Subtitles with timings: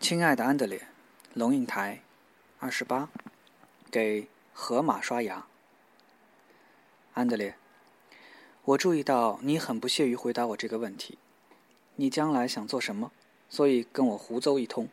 [0.00, 0.80] 亲爱的安德烈，
[1.34, 2.00] 龙应台，
[2.58, 3.10] 二十八，
[3.90, 5.46] 给河马刷牙。
[7.12, 7.54] 安德烈，
[8.64, 11.18] 我注意到你很不屑于回答我这个问题。
[11.96, 13.12] 你将来想做什么？
[13.50, 14.88] 所以跟我胡诌一通。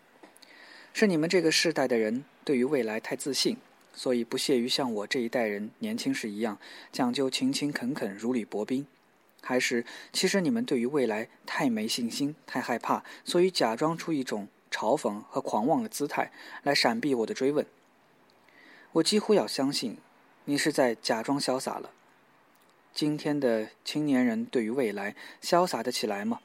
[0.91, 3.55] 是你们这个世代的人对于未来太自信，
[3.93, 6.59] 所以不屑于像我这一代人年轻时一样
[6.91, 8.85] 讲究勤勤恳恳、如履薄冰。
[9.41, 17.65] 还是其实你们对于未来太没信心、太害怕，所以假装出一种嘲讽和狂妄的姿态来闪避我的追问？
[18.91, 19.97] 我几乎要相信，
[20.45, 21.89] 你是在假装潇洒了。
[22.93, 26.41] 今天的青年人对于未来潇洒得起来吗？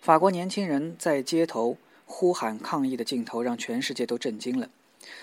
[0.00, 4.70] 法国年轻人在街头呼喊抗议的镜头让全世界都震惊了。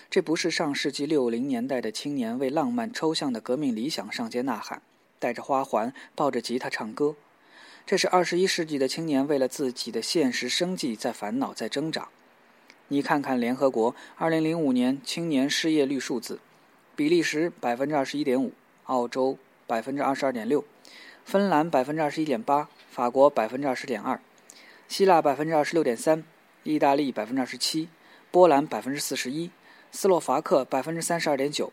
[0.10, 4.82] 这不是上世纪六零年代的青年为浪漫抽象的革命理想上街呐喊。
[5.20, 7.16] 带着花环，抱着吉他唱歌，
[7.86, 12.08] 这是二十一世纪的青年为了自己的现实生计在烦恼，在挣扎。
[12.88, 16.40] 你看看联合国二零零五年青年失业率数字：
[16.96, 18.52] 比利时百分之二十一点五，
[18.86, 20.64] 澳洲百分之二十二点六，
[21.24, 24.20] 芬兰百分之二十一点八，法国百分之二十点二，
[24.88, 26.24] 希腊百分之二十六点三，
[26.64, 27.88] 意大利百分之二十七，
[28.30, 29.52] 波兰百分之四十一，
[29.92, 31.72] 斯洛伐克百分之三十二点九，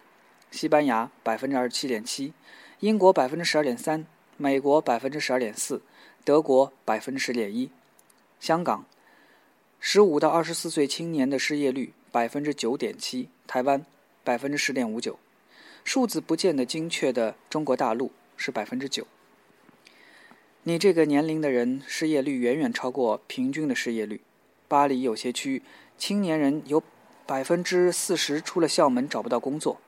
[0.51, 2.33] 西班牙百分之二十七点七。
[2.81, 4.07] 英国百分之十二点三，
[4.37, 5.83] 美国百分之十二点四，
[6.25, 7.71] 德国百分之十点一，
[8.39, 8.85] 香港
[9.81, 13.85] 十五到二十四岁青年的失业率百分之九点七，台湾
[14.23, 15.19] 百分之十点五九，
[15.85, 19.07] 数字不见得精确的中国大陆是百分之九。
[20.65, 24.21] 你这个年龄的人失业率远远超过平均的失业率，
[24.67, 25.63] 巴黎有些区
[25.97, 26.83] 青年人有
[27.25, 29.81] 百分之四十出了校门找不到工作。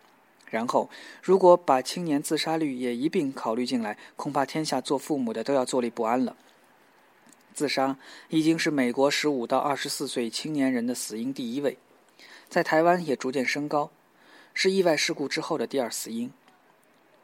[0.51, 0.91] 然后，
[1.23, 6.37] 如果把青年自杀率也一并考虑进来，恐怕天下做父母的都要坐立不安了。
[7.55, 7.97] 自杀
[8.29, 11.79] 已经是美国十五到二十四岁青年人的死因第一位，
[12.49, 13.91] 在台湾也逐渐升高，
[14.53, 16.33] 是意外事故之后的第二死因。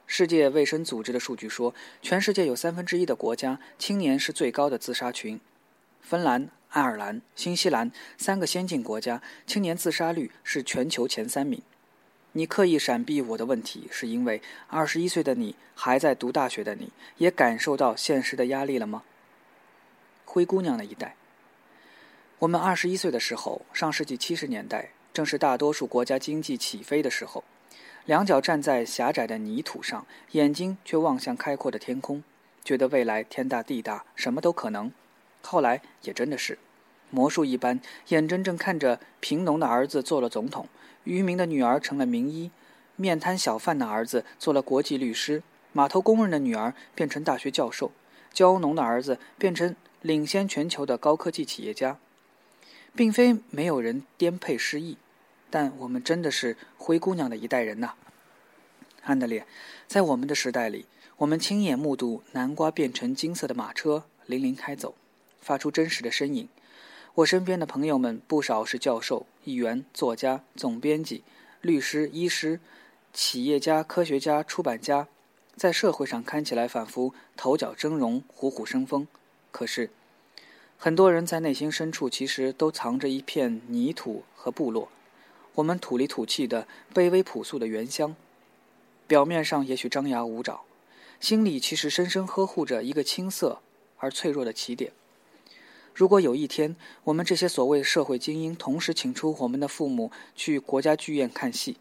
[0.06, 5.40] 世界卫生组织的数据说，全世界有三分之一的国家青年是最高的自杀群，
[6.00, 11.60] 芬兰、爱尔兰、新西兰三个先进国家青年自杀率是全球前三名。
[12.36, 19.04] 你刻意闪避我的问题，是因为二十一岁的你还在读大学的你，也感受到现实的压力了吗？
[20.26, 21.16] 灰姑娘的一代。
[22.40, 27.42] 我们二十一岁的时候，上世纪七十年代，正是大多数国家经济起飞的时候，
[28.04, 32.22] 两脚站在狭窄的泥土上，眼睛却望向开阔的天空，
[32.62, 34.92] 觉得未来天大地大，什么都可能。
[35.40, 36.58] 后来也真的是，
[37.10, 40.68] 魔术一般，眼睁睁看着贫农的儿子做了总统。
[41.04, 42.50] 渔民的女儿成了名医，
[42.96, 47.92] 面摊小贩的儿子做了国际律师，码头工人的女儿变成大学教授，
[48.32, 51.98] 蕉农的儿子变成领先全球的高科技企业家。
[52.94, 54.96] 并非没有人颠沛失意，
[55.50, 57.92] 但我们真的是灰姑娘的一代人呐。
[59.02, 59.46] 安德烈，
[59.86, 60.86] 在我们的时代里，
[61.18, 64.94] 我们亲眼目睹南瓜变成金色的马车零零开走，
[65.42, 66.48] 发出真实的身影。
[67.16, 71.24] 我身边的朋友们不少是教授、议员、作家、总编辑、
[71.62, 72.60] 律师、医师、
[73.14, 75.08] 企业家、科学家、出版家，
[75.56, 79.08] 在社会上看起来仿佛头角峥嵘、虎虎生风，
[79.50, 79.88] 可是，
[80.76, 84.90] 很多人在内心深处其实都藏着一片泥土和部落，
[85.54, 88.14] 我们土里土气的卑微朴素的原乡，
[89.06, 90.60] 表面上也许张牙舞爪，
[91.18, 93.62] 心里其实深深呵护着一个青涩
[93.96, 94.92] 而脆弱的起点。
[95.96, 101.78] 如果有一天，我们这些所谓社会精英同时请出我们的父母去国家剧院看戏，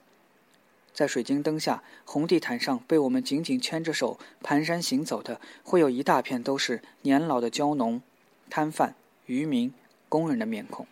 [0.94, 8.02] 在水晶灯下、红地毯上被我们紧紧牵着手蹒跚行走的，会有一大片都是年老的蕉农、
[8.50, 8.96] 摊贩、
[9.26, 9.74] 渔民、
[10.08, 10.88] 工人的面孔，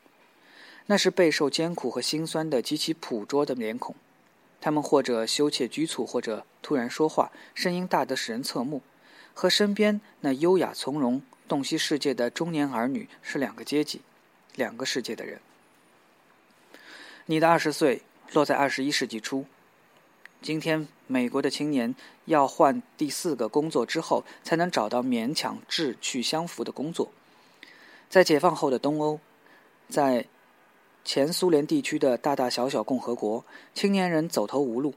[0.88, 3.96] 那是备受艰苦和辛酸的极其朴拙的脸孔，
[4.60, 8.82] 他们或者羞怯局促，或者突然说话，声音大得使人侧目，
[9.34, 11.22] 和身边那优雅从容。
[11.48, 14.02] 洞悉世界的中年儿女是两个阶级，
[14.56, 15.40] 两个世界的人。
[17.26, 18.02] 你的二十岁
[18.34, 19.46] 落在二十一世纪初。
[20.42, 21.96] 今天，美国的青年
[22.26, 27.10] 要换第四个工作之后，才能找到勉强志趣相符的工作。
[28.10, 29.20] 在解放后的东欧，
[29.88, 30.26] 在
[31.06, 34.92] 前苏联地区的大大小小共和国，青年人走投无路；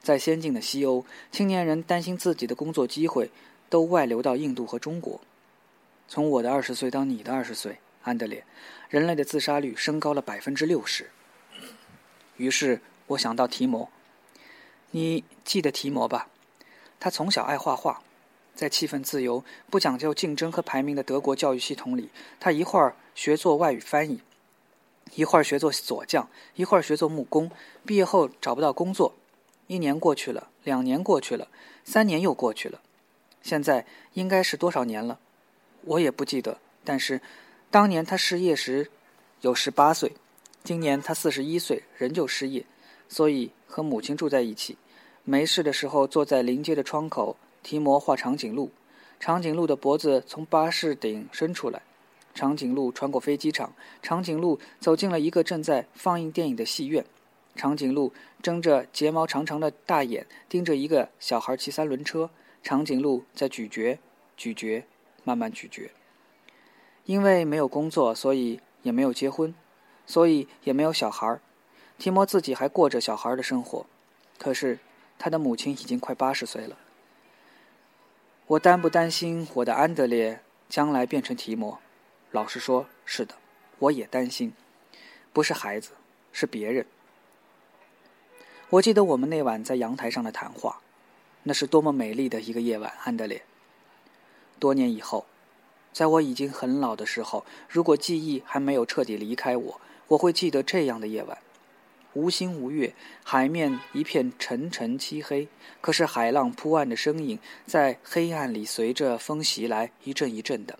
[0.00, 3.30] 在先进的西欧，青年人担心自己的工作机会
[3.68, 5.20] 都外流到印度和中国。
[6.08, 8.42] 从我的二十岁到你的二十岁，安德烈，
[8.88, 11.10] 人类的自杀率升高了百分之六十。
[12.38, 13.90] 于是我想到提摩，
[14.92, 16.28] 你记得提摩吧？
[16.98, 18.02] 他从小爱画画，
[18.54, 22.08] 在气氛自由、不讲究竞争和排名的德国教育系统里，
[22.40, 24.22] 他一会儿学做外语翻译，
[25.14, 27.50] 一会儿学做锁匠，一会儿学做木工。
[27.84, 29.14] 毕业后找不到工作，
[29.66, 31.48] 一年过去了，两年过去了，
[31.84, 32.80] 三年又过去了，
[33.42, 33.84] 现在
[34.14, 35.20] 应该是多少年了？
[35.82, 36.58] 我也不记得。
[36.84, 37.20] 但是，
[37.70, 38.90] 当年他失业时
[39.40, 40.12] 有十八岁，
[40.64, 42.64] 今年他四十一岁，仍旧失业，
[43.08, 44.76] 所以和母亲住在一起。
[45.24, 48.70] 没事的时候，坐在临街的窗口提模画长颈鹿。
[49.20, 51.82] 长颈鹿的脖子从巴士顶伸出来，
[52.34, 57.04] 长颈鹿穿过飞机场，长颈鹿走进了一个正在放映电影的戏院，
[57.56, 62.30] 长颈鹿睁着睫毛长长的大眼盯着一个小孩骑三轮车，
[62.62, 63.98] 长颈鹿在咀嚼，
[64.36, 64.84] 咀嚼，
[65.28, 65.90] 慢慢咀嚼。
[67.04, 69.54] 因为没有工作，所以也没有结婚，
[70.06, 71.38] 所以也没有小孩
[71.98, 73.84] 提莫自己还过着小孩的生活，
[74.38, 74.78] 可是
[75.18, 76.78] 他的母亲已经快八十岁了。
[78.46, 80.40] 我担不担心我的安德烈
[80.70, 81.78] 将来变成提摩？
[82.30, 83.34] 老实说，是的，
[83.78, 84.52] 我也担心。
[85.32, 85.90] 不是孩子，
[86.32, 86.86] 是别人。
[88.70, 90.80] 我记得我们那晚在阳台上的谈话，
[91.42, 93.42] 那是多么美丽的一个夜晚，安德烈。
[94.58, 95.26] 多年以后，
[95.92, 101.38] 在我已经很老的时候，如果记忆还没有彻底离开我，我会记得这样的夜晚。
[102.14, 105.46] 无星无月，海面一片沉沉漆黑。
[105.80, 110.78] 可是海浪扑岸的声音在黑暗里随着风袭来，一阵一阵的。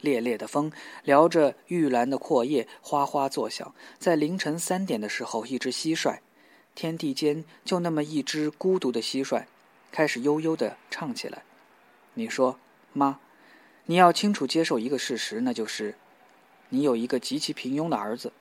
[0.00, 0.72] 烈烈的风
[1.04, 3.72] 撩着玉兰的阔叶，哗哗作响。
[3.98, 6.18] 在凌晨三点的时候，一只蟋蟀，
[6.74, 9.44] 天地间就那么一只孤独的蟋蟀，
[9.92, 11.42] 开始悠悠地唱起来。
[12.14, 12.58] 你说，
[12.92, 13.18] 妈，
[13.86, 15.94] 你要清楚接受一个事实，那就是，
[16.70, 18.32] 你有一个极其平庸的儿子。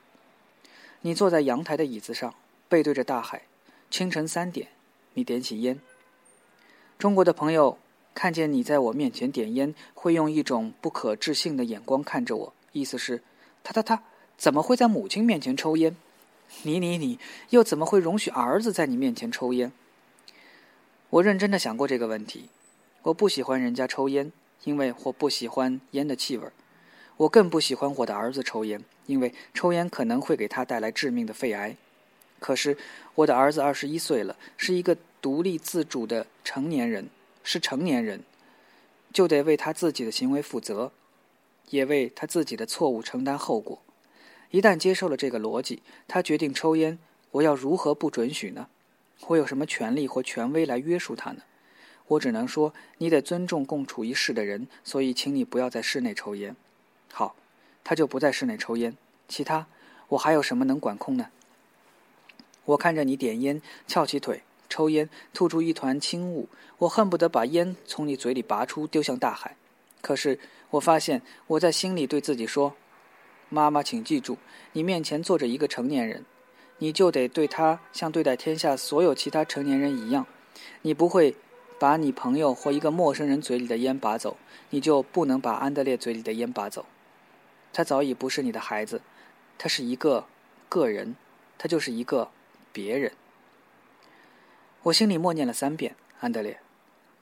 [1.01, 2.33] 你坐在阳台的椅子上，
[2.67, 3.43] 背对着大海。
[3.89, 4.67] 清晨三点，
[5.13, 5.79] 你点起烟。
[6.97, 7.77] 中国的朋友
[8.13, 13.23] 看见你在我面前点烟，会用一种不可置信的眼光看着我，意思是：
[13.63, 14.03] 他他他
[14.37, 15.95] 怎么会在母亲面前抽烟？
[16.63, 17.19] 你你你
[17.51, 19.71] 又怎么会容许儿子在你面前抽烟？
[21.09, 22.49] 我认真的想过这个问题。
[23.03, 24.31] 我不喜欢人家抽烟，
[24.63, 26.47] 因为我不喜欢烟的气味。
[27.17, 31.75] 我更不喜欢我的儿子抽烟，因为抽烟可能会给他带来致命的肺癌。
[32.39, 32.77] 可是
[33.15, 37.09] 我的儿子二十一岁了，是一个独立自主的成年人，
[37.44, 38.23] 是成年人，
[39.11, 40.94] 就得为他自己的行为负责，
[41.69, 43.81] 也为他自己的错误承担后果。
[44.51, 46.97] 一旦接受了这个逻辑，他决定抽烟，
[47.31, 48.67] 我要如何不准许呢？
[49.27, 51.41] 我有什么权利或权威来约束他呢？
[52.09, 56.56] 我只能说，你得尊重共处一室的人，所以请你不要在室内抽烟。
[57.11, 57.35] 好，
[57.83, 58.97] 他就不在室内抽烟。
[59.27, 59.67] 其他，
[60.07, 61.27] 我还有什么能管控呢？
[62.65, 69.56] 我看着你点烟，翘起腿抽烟，吐出一团轻雾，我恨不得把烟从你嘴里拔出，丢向大海。
[70.01, 70.39] 可是
[70.71, 72.75] 我发现，我在心里对自己说
[73.50, 74.38] ：“妈妈，请记住，
[74.73, 76.25] 你面前坐着一个成年人，
[76.79, 80.25] 你就得对他像对待天下所有其他成年人一样。
[80.81, 81.35] 你不会
[81.79, 84.35] 把你朋友或一个陌生人嘴里的烟拔走，
[84.69, 86.85] 你就不能把安德烈嘴里的烟拔走。”
[87.71, 89.01] 他早已不是你的孩子，
[89.57, 90.25] 他是一个
[90.67, 91.15] 个人，
[91.57, 92.29] 他就是一个
[92.73, 93.13] 别人。
[94.83, 96.59] 我心里默念了三遍：“安德烈，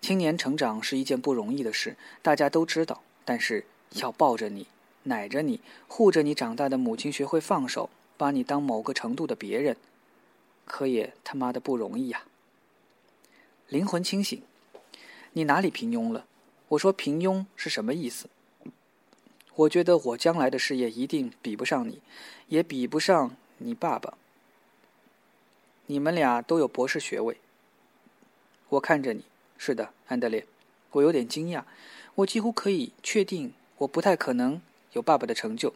[0.02, 3.02] 青年成长是一件不容易的事，大家都知道。
[3.26, 4.68] 但是要抱着你、
[5.04, 9.76] 奶着你、护着你长大的母亲学会放手，把你当某个程度的别人，
[10.66, 12.24] 可也他妈的不容易呀。”
[13.70, 14.42] 灵魂清醒，
[15.34, 16.26] 你哪里平庸了？
[16.70, 18.30] 我说平庸是什么意思？
[19.56, 22.00] 我觉得我将来的事业一定比不上你，
[22.48, 24.18] 也比不上你爸爸。
[25.88, 27.36] 你们俩都有博士学位。
[28.70, 29.26] 我看着你，
[29.58, 30.46] 是的，安德烈。
[30.92, 31.64] 我有点惊讶，
[32.16, 34.62] 我几乎可以确定，我不太可能
[34.94, 35.74] 有爸爸的成就，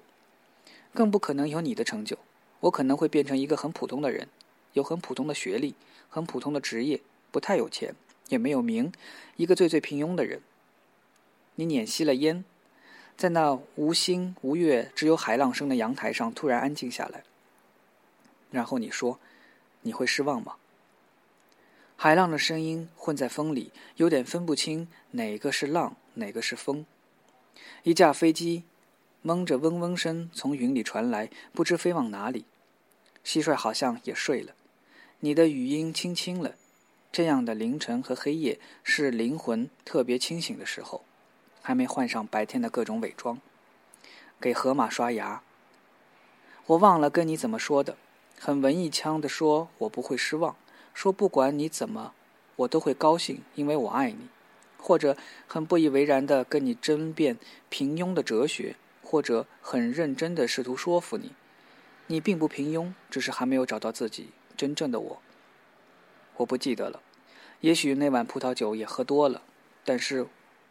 [0.93, 2.17] 更不可能有你的成就。
[2.61, 4.29] 我可能会变成一个很普通的人，
[4.71, 5.75] 有很普通的学历，
[6.07, 7.01] 很普通的职业，
[7.31, 7.95] 不太有钱，
[8.29, 8.91] 也没有名，
[9.37, 10.41] 一个最最平庸的人。
[11.55, 12.43] 你捻熄了烟。
[13.17, 17.23] 在那无星无月、只有海浪声的阳台上，突然安静下来。
[18.49, 19.19] 然后你说
[19.83, 20.55] ：“你会失望吗？”
[21.95, 26.85] 海浪的声音混在风里，有点分不清哪个是浪，哪个是风。
[27.83, 28.63] 一架飞机
[29.21, 32.45] 蒙着嗡嗡声从云里传来，不知飞往哪里。
[33.23, 34.55] 蟋蟀好像也睡了。
[35.19, 36.55] 你的语音轻轻了。
[37.11, 41.03] 这样的凌晨和黑夜是灵魂特别清醒的时候。
[41.63, 43.39] 还没换上白天的各种伪装，
[44.39, 45.43] 给河马刷牙。
[46.65, 47.97] 我忘了跟你怎么说的，
[48.39, 50.55] 很文艺腔的说，我不会失望，
[50.91, 52.13] 说不管你怎么，
[52.55, 54.27] 我都会高兴，因为我爱你。
[54.79, 55.15] 或者
[55.47, 57.37] 很不以为然的跟你争辩
[57.69, 61.33] 平庸的哲学，或者很认真的试图说服你，
[62.07, 65.21] 你并不平庸，只是还没有找到自己真正的我。
[66.37, 67.01] 我不记得了，
[67.59, 69.41] 也许那碗葡萄酒也喝多了，
[69.85, 70.27] 但是，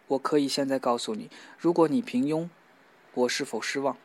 [0.09, 2.49] 我可以现在告诉你，如果你平庸，
[3.15, 3.97] 我是否失望？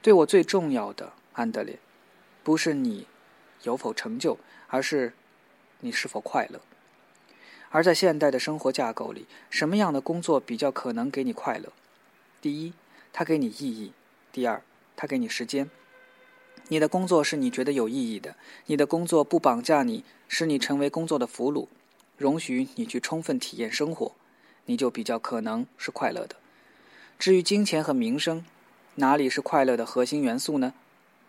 [0.00, 1.78] 对我最重要的，安德烈，
[2.42, 3.06] 不是你
[3.62, 5.14] 有否成就，而是
[5.80, 6.60] 你是否快乐。
[7.70, 11.72] 而在现代的生活架构里，什么样的工作比较可能给你快乐？
[12.40, 12.74] 第一，
[13.12, 13.92] 它给你意义；
[14.30, 14.62] 第二，
[14.94, 15.70] 它给你时间。
[16.68, 21.66] 你的工作是你觉得有意义的，你的工作不绑架你，使你成为工作的俘虏，
[22.16, 24.12] 容许你去充分体验生活，
[24.64, 26.36] 你就比较可能是快乐的。
[27.18, 28.44] 至于金钱和名声，
[28.94, 30.72] 哪里是快乐的核心元素呢？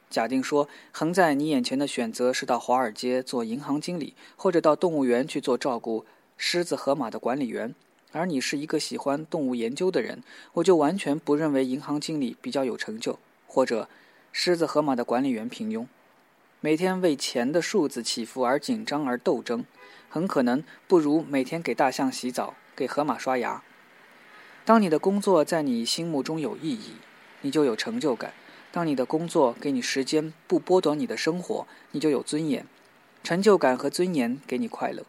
[0.09, 6.05] 假定说，横在你眼前的选择是到华尔街做银行经理，或者到动物园去做照顾
[6.37, 7.75] 狮子、河马的管理员，
[8.13, 13.89] 而你是一个喜欢动物研究的人，我就完全不认为银行经理比较有成就，或者。
[14.35, 15.85] 狮子、河马的管理员平庸，
[16.59, 19.63] 每天为钱的数字起伏而紧张而斗争，
[20.09, 23.61] 很可能不如每天给大象洗澡、给河马刷牙。
[24.65, 26.93] 当你的工作在你心目中有意义，
[27.41, 28.31] 你就有成就感；
[28.71, 32.65] 当你的工作给你时间，不剥夺你的生活，你就有尊严。
[33.23, 35.05] 成就感和尊严给你快乐。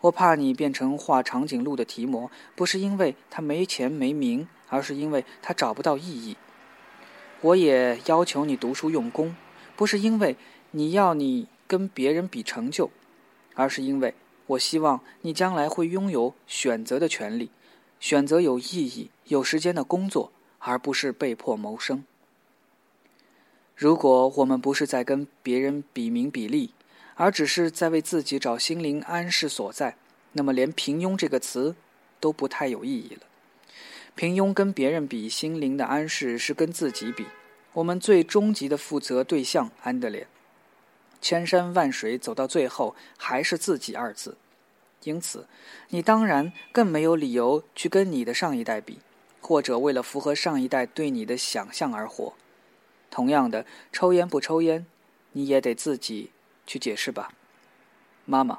[0.00, 6.36] 我怕你变成画长颈鹿的提摩，不是因为他没钱没名，而是因为他找不到意义。
[7.42, 9.36] 我也要求你读书用功，
[9.76, 10.36] 不是因为
[10.70, 12.90] 你要你跟别人比成就，
[13.54, 14.14] 而是因为
[14.46, 17.50] 我希望你将来会拥有选择的权利，
[18.00, 22.04] 选择有意义、有时间的工作，而不是被迫谋生。
[23.76, 26.72] 如果我们不是在跟别人比名比利，
[27.14, 29.96] 而只是在为自己找心灵安适所在，
[30.32, 31.76] 那么连平庸这个词
[32.18, 33.20] 都不太有意义了。
[34.16, 37.26] 平庸跟别人比，心灵的安适是跟自己比。
[37.74, 40.26] 我们最终极的负责对象，安德烈，
[41.20, 44.38] 千山万水走到最后还是自己二字。
[45.02, 45.46] 因此，
[45.90, 49.00] 你当然更没有理由去跟你的上一代比，
[49.42, 52.32] 或者为了符合上一代对你的想象而活。
[53.10, 54.86] 同样的，抽烟不抽烟，
[55.32, 56.30] 你也得自己
[56.66, 57.34] 去解释吧，
[58.24, 58.58] 妈妈。